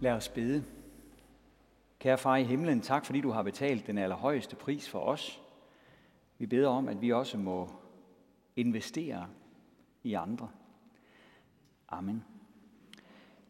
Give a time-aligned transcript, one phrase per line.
[0.00, 0.64] Lad os bede.
[1.98, 5.40] Kære far i himlen, tak fordi du har betalt den allerhøjeste pris for os.
[6.38, 7.68] Vi beder om, at vi også må
[8.56, 9.26] investere
[10.02, 10.48] i andre.
[11.88, 12.24] Amen.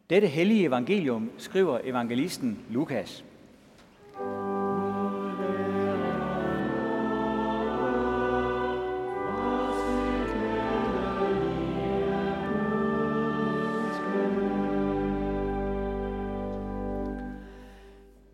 [0.09, 3.25] Dette hellige evangelium skriver evangelisten Lukas.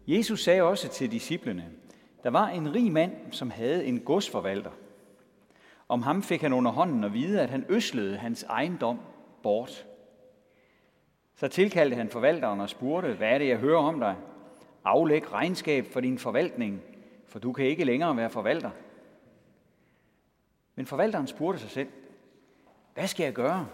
[0.08, 1.72] Jesus sagde også til disciplene,
[2.24, 4.72] der var en rig mand, som havde en godsforvalter.
[5.90, 9.00] Om ham fik han under hånden at vide, at han øslede hans ejendom
[9.44, 9.86] bort.
[11.36, 14.16] Så tilkaldte han forvalteren og spurgte, hvad er det, jeg hører om dig?
[14.84, 16.82] Aflæg regnskab for din forvaltning,
[17.26, 18.72] for du kan ikke længere være forvalter.
[20.76, 21.90] Men forvalteren spurgte sig selv,
[22.94, 23.68] hvad skal jeg gøre,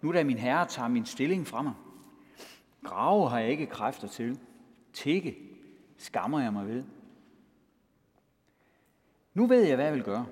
[0.00, 1.72] nu da min herre tager min stilling fra mig?
[2.84, 4.38] Grave har jeg ikke kræfter til.
[4.92, 5.51] Tikke
[6.02, 6.84] skammer jeg mig ved.
[9.34, 10.26] Nu ved jeg, hvad jeg vil gøre,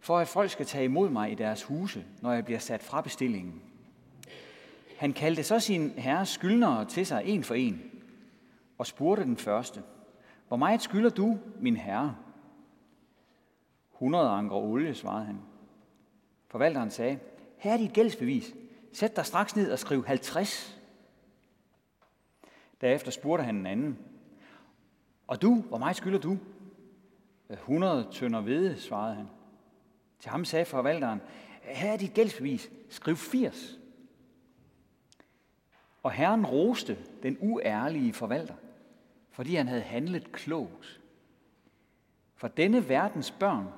[0.00, 3.00] for at folk skal tage imod mig i deres huse, når jeg bliver sat fra
[3.00, 3.62] bestillingen.
[4.98, 7.82] Han kaldte så sin herres skyldnere til sig en for en,
[8.78, 9.82] og spurgte den første,
[10.48, 12.16] hvor meget skylder du, min herre?
[13.92, 15.40] 100 anker olie, svarede han.
[16.48, 17.18] Forvalteren sagde,
[17.58, 18.54] her er dit gældsbevis.
[18.92, 20.80] Sæt dig straks ned og skriv 50.
[22.80, 23.98] Derefter spurgte han en anden,
[25.26, 26.38] og du, hvor meget skylder du?
[27.50, 29.28] 100 tønder hvede, svarede han.
[30.18, 31.20] Til ham sagde forvalteren,
[31.62, 33.78] her er dit gældsbevis, skriv 80.
[36.02, 38.54] Og herren roste den uærlige forvalter,
[39.30, 41.00] fordi han havde handlet klogt.
[42.34, 43.68] For denne verdens børn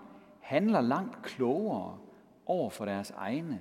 [0.40, 1.98] handler langt klogere
[2.46, 3.60] over for deres egne,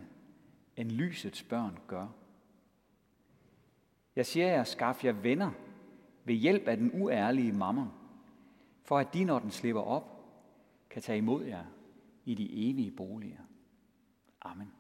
[0.78, 2.08] end lysets børn gør.
[4.16, 5.52] Jeg siger jer, skaff jer venner
[6.26, 7.88] ved hjælp af den uærlige mammer,
[8.84, 10.16] for at de, når den slipper op,
[10.90, 11.64] kan tage imod jer
[12.26, 13.38] i de evige boliger.
[14.42, 14.72] Amen.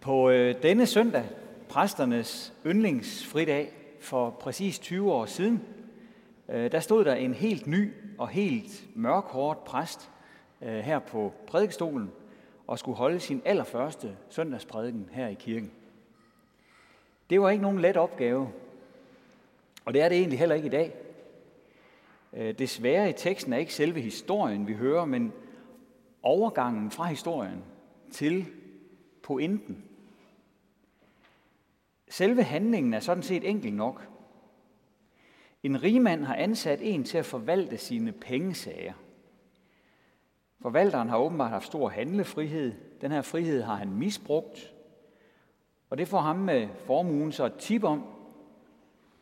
[0.00, 1.24] På øh, denne søndag,
[1.68, 5.62] præsternes yndlingsfridag for præcis 20 år siden,
[6.48, 10.10] øh, der stod der en helt ny og helt mørkhåret præst
[10.62, 12.10] øh, her på prædikestolen
[12.66, 15.70] og skulle holde sin allerførste søndagsprædiken her i kirken.
[17.30, 18.48] Det var ikke nogen let opgave,
[19.84, 20.94] og det er det egentlig heller ikke i dag.
[22.32, 25.32] Øh, desværre i teksten er ikke selve historien, vi hører, men
[26.22, 27.64] overgangen fra historien
[28.10, 28.46] til
[29.22, 29.84] pointen.
[32.08, 34.08] Selve handlingen er sådan set enkel nok.
[35.62, 38.92] En rigmand har ansat en til at forvalte sine pengesager.
[40.60, 42.72] Forvalteren har åbenbart haft stor handlefrihed.
[43.00, 44.74] Den her frihed har han misbrugt.
[45.90, 48.04] Og det får ham med formuen så et tip om,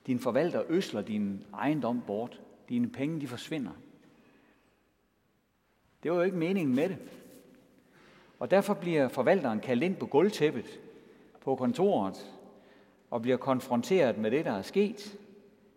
[0.06, 2.40] din forvalter øsler din ejendom bort.
[2.68, 3.70] Dine penge, de forsvinder.
[6.02, 6.98] Det var jo ikke meningen med det.
[8.38, 10.80] Og derfor bliver forvalteren kaldt ind på gulvtæppet
[11.40, 12.32] på kontoret
[13.10, 15.18] og bliver konfronteret med det, der er sket.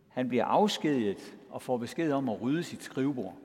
[0.08, 3.36] Han bliver afskediget og får besked om at rydde sit skrivebord.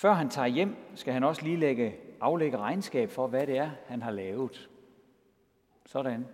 [0.00, 3.70] Før han tager hjem, skal han også lige lægge, aflægge regnskab for, hvad det er,
[3.86, 4.70] han har lavet.
[5.86, 6.26] Sådan.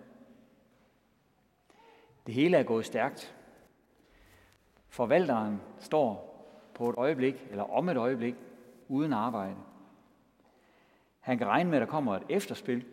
[2.27, 3.35] Det hele er gået stærkt.
[4.89, 6.37] Forvalteren står
[6.73, 8.35] på et øjeblik, eller om et øjeblik,
[8.87, 9.55] uden arbejde.
[11.19, 12.85] Han kan regne med, at der kommer et efterspil,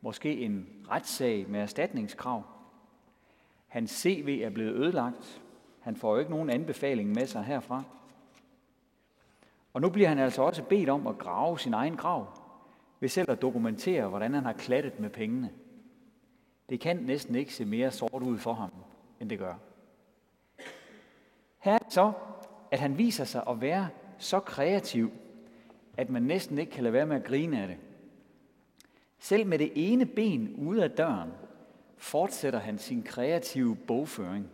[0.00, 2.42] måske en retssag med erstatningskrav.
[3.66, 5.42] Hans CV er blevet ødelagt.
[5.80, 7.82] Han får jo ikke nogen anbefaling med sig herfra.
[9.76, 12.26] Og nu bliver han altså også bedt om at grave sin egen grav,
[13.00, 15.50] ved selv at dokumentere, hvordan han har klattet med pengene.
[16.68, 18.70] Det kan næsten ikke se mere sort ud for ham,
[19.20, 19.54] end det gør.
[21.58, 22.12] Her er så,
[22.70, 25.10] at han viser sig at være så kreativ,
[25.96, 27.76] at man næsten ikke kan lade være med at grine af det.
[29.18, 31.30] Selv med det ene ben ude af døren,
[31.96, 34.46] fortsætter han sin kreative bogføring.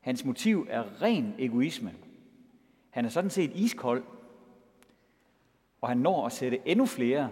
[0.00, 1.94] Hans motiv er ren egoisme–
[2.90, 4.04] han er sådan set iskold,
[5.80, 7.30] og han når at sætte endnu flere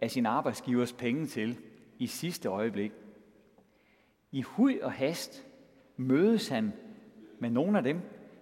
[0.00, 1.58] af sin arbejdsgivers penge til
[1.98, 2.92] i sidste øjeblik.
[4.32, 5.46] I hud og hast
[5.96, 6.72] mødes han
[7.38, 8.00] med nogle af dem,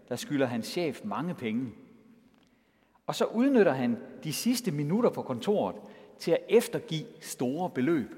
[0.09, 1.73] der skylder hans chef mange penge.
[3.07, 5.77] Og så udnytter han de sidste minutter på kontoret
[6.19, 8.15] til at eftergive store beløb.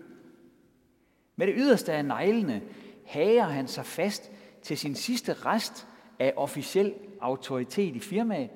[1.37, 2.63] Med det yderste af neglene
[3.05, 4.33] hager han sig fast
[4.63, 5.87] til sin sidste rest
[6.19, 8.51] af officiel autoritet i firmaet,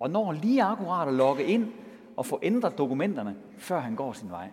[0.00, 1.72] og når lige akkurat at logge ind
[2.16, 4.50] og få ændret dokumenterne, før han går sin vej.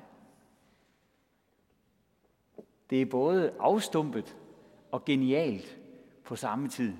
[2.89, 4.37] Det er både afstumpet
[4.91, 5.79] og genialt
[6.23, 6.93] på samme tid.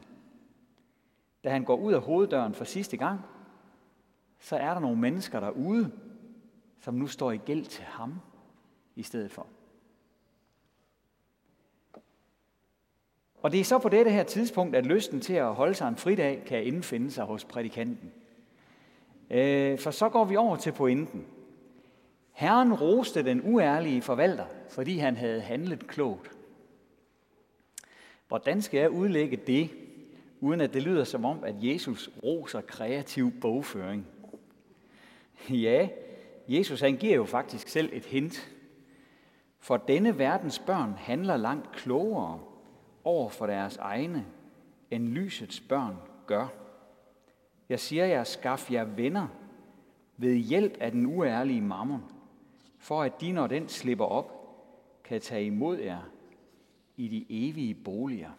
[1.44, 3.22] Da han går ud af hoveddøren for sidste gang,
[4.40, 5.92] så er der nogle mennesker derude,
[6.80, 8.14] som nu står i gæld til ham
[8.96, 9.48] i stedet for.
[13.46, 15.96] Og det er så på dette her tidspunkt, at lysten til at holde sig en
[15.96, 18.12] fridag kan indfinde sig hos prædikanten.
[19.32, 21.26] Øh, for så går vi over til pointen.
[22.32, 26.32] Herren roste den uærlige forvalter, fordi han havde handlet klogt.
[28.28, 29.70] Hvordan skal jeg udlægge det,
[30.40, 34.06] uden at det lyder som om, at Jesus roser kreativ bogføring?
[35.50, 35.88] Ja,
[36.48, 38.52] Jesus han giver jo faktisk selv et hint.
[39.60, 42.40] For denne verdens børn handler langt klogere
[43.06, 44.26] over for deres egne,
[44.92, 46.48] end lysets børn gør.
[47.70, 49.28] Jeg siger jer, skaf jer venner
[50.18, 52.04] ved hjælp af den uærlige mammon,
[52.78, 54.32] for at de, når den slipper op,
[55.04, 56.02] kan tage imod jer
[56.98, 58.32] i de evige boliger.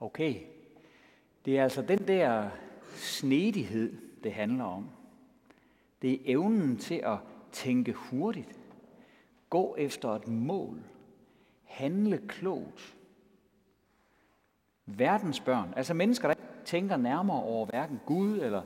[0.00, 0.34] Okay,
[1.44, 2.50] det er altså den der
[2.94, 4.90] snedighed, det handler om.
[6.02, 7.18] Det er evnen til at
[7.52, 8.58] tænke hurtigt,
[9.50, 10.82] gå efter et mål,
[11.64, 12.93] handle klogt.
[14.86, 18.62] Verdens børn, altså mennesker, der ikke tænker nærmere over hverken Gud eller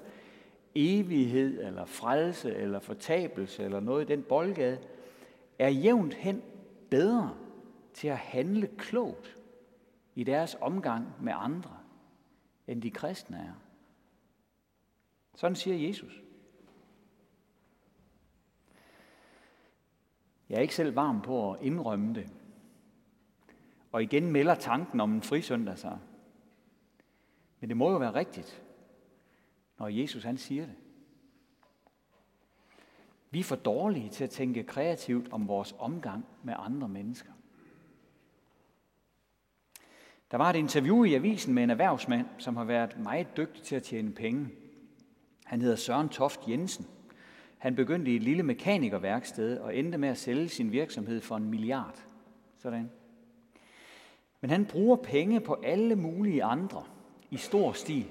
[0.75, 4.79] evighed eller frelse eller fortabelse eller noget i den boldgade,
[5.59, 6.43] er jævnt hen
[6.91, 7.35] bedre
[7.95, 9.37] til at handle klogt
[10.15, 11.77] i deres omgang med andre,
[12.67, 13.53] end de kristne er.
[15.35, 16.23] Sådan siger Jesus.
[20.49, 22.31] Jeg er ikke selv varm på at indrømme det.
[23.93, 25.99] Og igen melder tanken om en frisøndag sig.
[27.61, 28.63] Men det må jo være rigtigt,
[29.79, 30.75] når Jesus han siger det.
[33.31, 37.33] Vi er for dårlige til at tænke kreativt om vores omgang med andre mennesker.
[40.31, 43.77] Der var et interview i avisen med en erhvervsmand, som har været meget dygtig til
[43.77, 44.49] at tjene penge.
[45.45, 46.87] Han hedder Søren Toft Jensen.
[47.59, 51.51] Han begyndte i et lille mekanikerværksted og endte med at sælge sin virksomhed for en
[51.51, 52.05] milliard.
[52.59, 52.91] Sådan.
[54.41, 56.85] Men han bruger penge på alle mulige andre
[57.31, 58.07] i stor stil.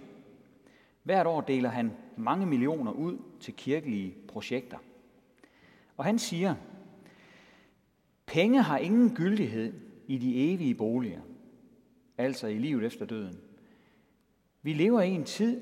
[1.04, 4.78] Hvert år deler han mange millioner ud til kirkelige projekter.
[5.98, 6.56] Og han siger,
[8.26, 9.74] penge har ingen gyldighed
[10.08, 11.22] i de evige boliger,
[12.18, 13.40] altså i livet efter døden.
[14.62, 15.62] Vi lever i en tid,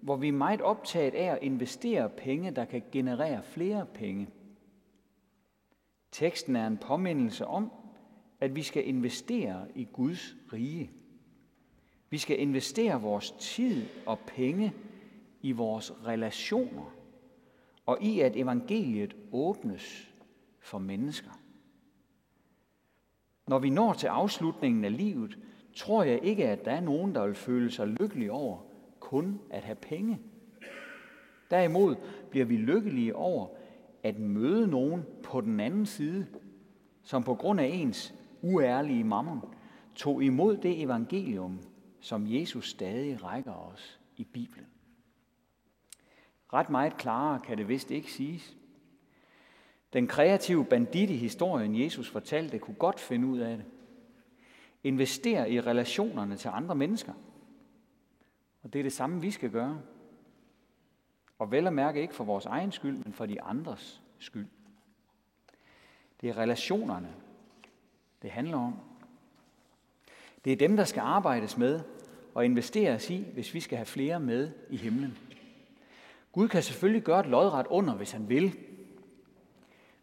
[0.00, 4.28] hvor vi er meget optaget af at investere penge, der kan generere flere penge.
[6.12, 7.72] Teksten er en påmindelse om,
[8.40, 10.90] at vi skal investere i Guds rige.
[12.10, 14.74] Vi skal investere vores tid og penge
[15.42, 16.94] i vores relationer
[17.86, 20.14] og i, at evangeliet åbnes
[20.60, 21.30] for mennesker.
[23.46, 25.38] Når vi når til afslutningen af livet,
[25.76, 28.58] tror jeg ikke, at der er nogen, der vil føle sig lykkelig over
[29.00, 30.18] kun at have penge.
[31.50, 31.96] Derimod
[32.30, 33.46] bliver vi lykkelige over
[34.02, 36.26] at møde nogen på den anden side,
[37.02, 39.40] som på grund af ens uærlige mammon
[39.94, 41.58] tog imod det evangelium,
[42.00, 44.66] som Jesus stadig rækker os i Bibelen.
[46.52, 48.56] Ret meget klarere kan det vist ikke siges.
[49.92, 53.66] Den kreative bandit i historien, Jesus fortalte, kunne godt finde ud af det.
[54.84, 57.12] Invester i relationerne til andre mennesker.
[58.62, 59.82] Og det er det samme, vi skal gøre.
[61.38, 64.48] Og vel at mærke ikke for vores egen skyld, men for de andres skyld.
[66.20, 67.14] Det er relationerne,
[68.22, 68.89] det handler om.
[70.44, 71.80] Det er dem, der skal arbejdes med
[72.34, 75.18] og investeres i, hvis vi skal have flere med i himlen.
[76.32, 78.58] Gud kan selvfølgelig gøre et lodret under, hvis han vil.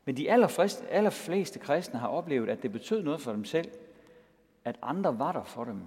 [0.06, 3.72] Men de allerfleste, allerfleste kristne har oplevet, at det betød noget for dem selv,
[4.66, 5.82] at andre var der for dem.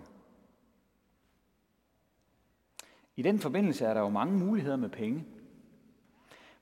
[3.16, 5.24] I den forbindelse er der jo mange muligheder med penge.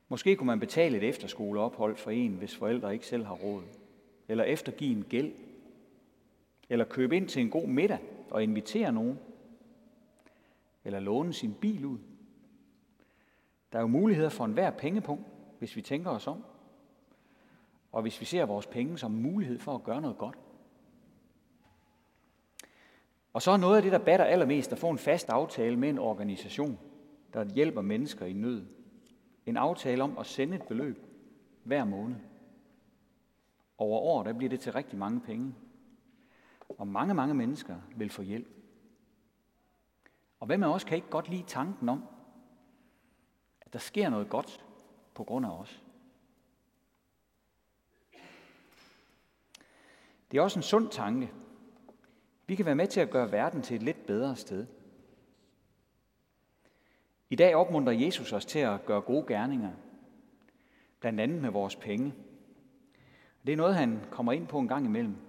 [0.09, 3.63] Måske kunne man betale et efterskoleophold for en, hvis forældre ikke selv har råd.
[4.27, 5.31] Eller eftergive en gæld.
[6.69, 7.99] Eller købe ind til en god middag
[8.29, 9.19] og invitere nogen.
[10.83, 11.97] Eller låne sin bil ud.
[13.71, 15.25] Der er jo muligheder for enhver pengepunkt,
[15.59, 16.43] hvis vi tænker os om.
[17.91, 20.37] Og hvis vi ser vores penge som mulighed for at gøre noget godt.
[23.33, 25.89] Og så er noget af det, der batter allermest, at få en fast aftale med
[25.89, 26.79] en organisation,
[27.33, 28.65] der hjælper mennesker i nød.
[29.45, 31.05] En aftale om at sende et beløb
[31.63, 32.15] hver måned.
[33.77, 35.53] Over år, der bliver det til rigtig mange penge.
[36.69, 38.47] Og mange, mange mennesker vil få hjælp.
[40.39, 42.03] Og hvem af os kan ikke godt lide tanken om,
[43.61, 44.65] at der sker noget godt
[45.13, 45.83] på grund af os.
[50.31, 51.33] Det er også en sund tanke.
[52.47, 54.67] Vi kan være med til at gøre verden til et lidt bedre sted.
[57.29, 59.71] I dag opmuntrer Jesus os til at gøre gode gerninger,
[60.99, 62.13] blandt andet med vores penge.
[63.45, 65.28] Det er noget, han kommer ind på en gang imellem.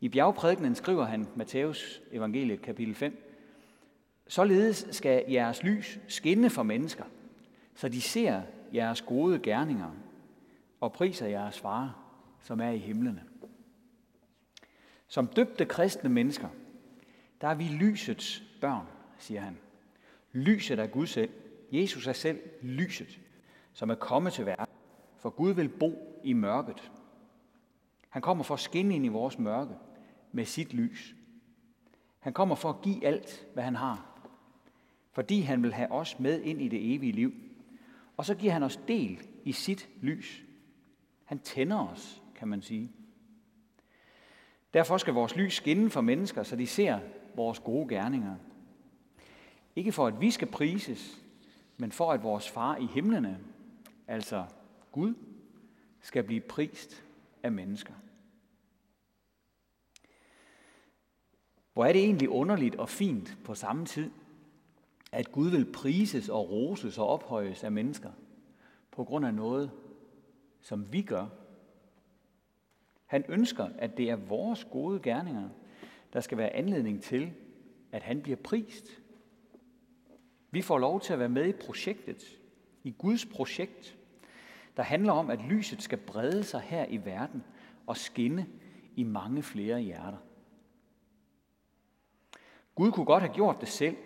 [0.00, 3.26] I bjergprædikkenen skriver han, Matthæus evangeliet kapitel 5,
[4.26, 7.04] Således skal jeres lys skinne for mennesker,
[7.74, 8.42] så de ser
[8.74, 9.90] jeres gode gerninger
[10.80, 11.98] og priser jeres far,
[12.40, 13.22] som er i himlene.
[15.08, 16.48] Som døbte kristne mennesker,
[17.40, 18.86] der er vi lysets børn,
[19.18, 19.58] siger han.
[20.32, 21.30] Lyset er Gud selv.
[21.72, 23.20] Jesus er selv lyset,
[23.72, 24.74] som er kommet til verden,
[25.18, 26.90] for Gud vil bo i mørket.
[28.08, 29.74] Han kommer for at skinne ind i vores mørke
[30.32, 31.14] med sit lys.
[32.18, 34.20] Han kommer for at give alt, hvad han har,
[35.12, 37.32] fordi han vil have os med ind i det evige liv.
[38.16, 40.42] Og så giver han os del i sit lys.
[41.24, 42.92] Han tænder os, kan man sige.
[44.74, 46.98] Derfor skal vores lys skinne for mennesker, så de ser
[47.34, 48.36] vores gode gerninger.
[49.76, 51.20] Ikke for, at vi skal prises,
[51.76, 53.38] men for, at vores far i himlene,
[54.08, 54.46] altså
[54.92, 55.14] Gud,
[56.00, 57.04] skal blive prist
[57.42, 57.94] af mennesker.
[61.72, 64.10] Hvor er det egentlig underligt og fint på samme tid,
[65.12, 68.10] at Gud vil prises og roses og ophøjes af mennesker
[68.90, 69.70] på grund af noget,
[70.60, 71.26] som vi gør.
[73.06, 75.48] Han ønsker, at det er vores gode gerninger,
[76.12, 77.32] der skal være anledning til,
[77.92, 78.86] at han bliver prist.
[80.50, 82.38] Vi får lov til at være med i projektet,
[82.84, 83.98] i Guds projekt,
[84.76, 87.44] der handler om, at lyset skal brede sig her i verden
[87.86, 88.46] og skinne
[88.96, 90.18] i mange flere hjerter.
[92.80, 93.96] Gud kunne godt have gjort det selv,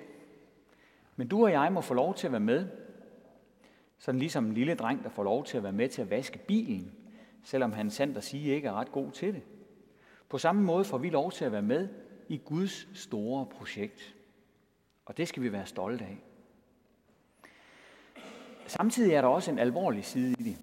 [1.16, 2.68] men du og jeg må få lov til at være med,
[3.98, 6.38] sådan ligesom en lille dreng, der får lov til at være med til at vaske
[6.38, 6.92] bilen,
[7.42, 9.42] selvom han sandt at sige ikke er ret god til det.
[10.28, 11.88] På samme måde får vi lov til at være med
[12.28, 14.14] i Guds store projekt.
[15.04, 16.18] Og det skal vi være stolte af.
[18.66, 20.58] Samtidig er der også en alvorlig side i det.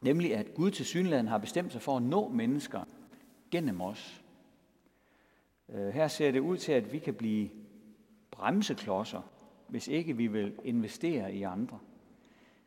[0.00, 2.84] Nemlig at Gud til synligheden har bestemt sig for at nå mennesker
[3.50, 4.21] gennem os.
[5.72, 7.50] Øh, her ser det ud til, at vi kan blive
[8.30, 9.22] bremseklodser,
[9.68, 11.78] hvis ikke vi vil investere i andre.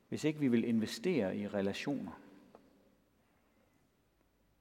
[0.09, 2.21] Hvis ikke vi vil investere i relationer.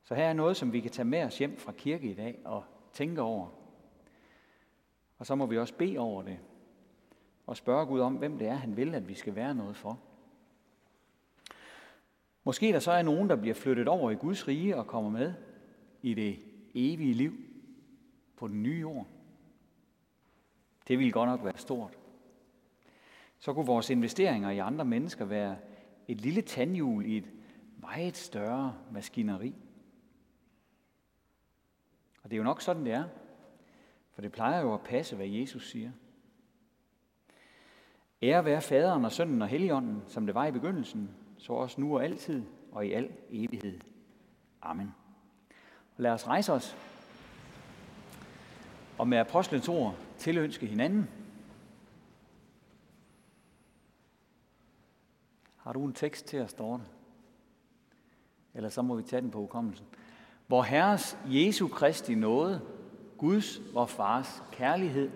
[0.04, 2.40] Så her er noget, som vi kan tage med os hjem fra kirke i dag
[2.44, 3.48] og tænke over.
[5.18, 6.38] Og så må vi også bede over det.
[7.46, 10.00] Og spørge Gud om, hvem det er, han vil, at vi skal være noget for.
[12.44, 15.34] Måske der så er nogen, der bliver flyttet over i Guds rige og kommer med
[16.02, 16.38] i det
[16.74, 17.53] evige liv
[18.36, 19.06] på den nye jord.
[20.88, 21.98] Det ville godt nok være stort.
[23.38, 25.56] Så kunne vores investeringer i andre mennesker være
[26.08, 27.30] et lille tandhjul i et
[27.76, 29.54] meget større maskineri.
[32.22, 33.04] Og det er jo nok sådan, det er.
[34.12, 35.90] For det plejer jo at passe, hvad Jesus siger.
[38.22, 41.96] Ære være faderen og sønnen og helligånden, som det var i begyndelsen, så også nu
[41.96, 43.80] og altid og i al evighed.
[44.62, 44.94] Amen.
[45.96, 46.93] Og lad os rejse os
[48.98, 51.08] og med apostlenes ord tilønske hinanden.
[55.56, 56.80] Har du en tekst til at stå
[58.54, 59.86] Eller så må vi tage den på hukommelsen.
[60.46, 62.60] Hvor Herres Jesu Kristi nåde,
[63.18, 65.10] Guds og Fars kærlighed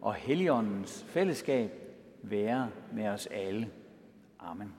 [0.00, 1.72] og Helligåndens fællesskab
[2.22, 3.70] være med os alle.
[4.38, 4.74] Amen.